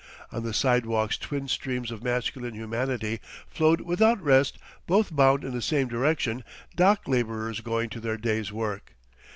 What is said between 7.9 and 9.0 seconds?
to their day's work.